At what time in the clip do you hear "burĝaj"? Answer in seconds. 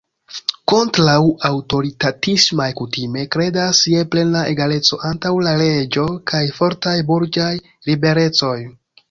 7.13-7.53